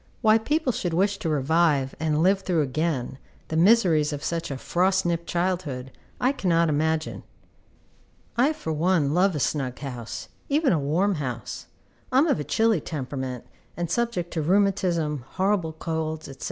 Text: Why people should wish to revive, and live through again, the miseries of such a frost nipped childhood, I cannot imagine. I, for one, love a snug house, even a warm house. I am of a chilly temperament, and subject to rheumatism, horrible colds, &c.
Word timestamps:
Why 0.21 0.39
people 0.39 0.71
should 0.71 0.95
wish 0.95 1.19
to 1.19 1.29
revive, 1.29 1.93
and 1.99 2.23
live 2.23 2.39
through 2.39 2.63
again, 2.63 3.19
the 3.49 3.55
miseries 3.55 4.11
of 4.11 4.23
such 4.23 4.49
a 4.49 4.57
frost 4.57 5.05
nipped 5.05 5.27
childhood, 5.27 5.91
I 6.19 6.31
cannot 6.31 6.69
imagine. 6.69 7.21
I, 8.35 8.53
for 8.53 8.73
one, 8.73 9.13
love 9.13 9.35
a 9.35 9.39
snug 9.39 9.77
house, 9.77 10.29
even 10.49 10.73
a 10.73 10.79
warm 10.79 11.17
house. 11.21 11.67
I 12.11 12.17
am 12.17 12.25
of 12.25 12.39
a 12.39 12.43
chilly 12.43 12.81
temperament, 12.81 13.45
and 13.77 13.91
subject 13.91 14.31
to 14.31 14.41
rheumatism, 14.41 15.23
horrible 15.33 15.73
colds, 15.73 16.25
&c. 16.25 16.35